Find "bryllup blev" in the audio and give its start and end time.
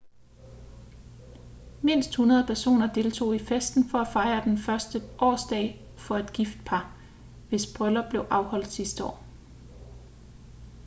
7.77-8.21